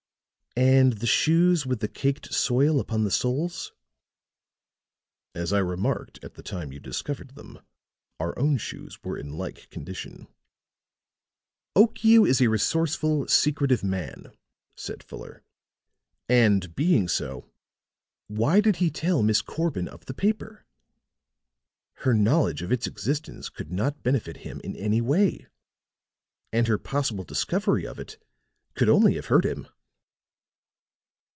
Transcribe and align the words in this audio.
"And 0.53 0.93
the 0.99 1.07
shoes 1.07 1.65
with 1.65 1.79
the 1.79 1.87
caked 1.87 2.33
soil 2.33 2.81
upon 2.81 3.05
the 3.05 3.09
soles?" 3.09 3.71
"As 5.33 5.53
I 5.53 5.59
remarked 5.59 6.21
at 6.25 6.33
the 6.33 6.43
time 6.43 6.73
you 6.73 6.79
discovered 6.81 7.35
them, 7.35 7.61
our 8.19 8.37
own 8.37 8.57
shoes 8.57 9.01
were 9.01 9.17
in 9.17 9.37
like 9.37 9.69
condition." 9.69 10.27
"Okiu 11.73 12.27
is 12.27 12.41
a 12.41 12.49
resourceful, 12.49 13.29
secretive 13.29 13.81
man," 13.81 14.33
said 14.75 15.03
Fuller. 15.03 15.41
"And, 16.27 16.75
being 16.75 17.07
so, 17.07 17.49
why 18.27 18.59
did 18.59 18.75
he 18.75 18.91
tell 18.91 19.23
Miss 19.23 19.41
Corbin 19.41 19.87
of 19.87 20.05
the 20.05 20.13
paper? 20.13 20.65
Her 21.99 22.13
knowledge 22.13 22.61
of 22.61 22.73
its 22.73 22.87
existence 22.87 23.47
could 23.47 23.71
not 23.71 24.03
benefit 24.03 24.37
him 24.37 24.59
in 24.65 24.75
any 24.75 24.99
way, 24.99 25.47
and 26.51 26.67
her 26.67 26.77
possible 26.77 27.23
discovery 27.23 27.87
of 27.87 27.97
it 27.97 28.17
could 28.75 28.89
only 28.89 29.15
have 29.15 29.27
hurt 29.27 29.45
him." 29.45 29.69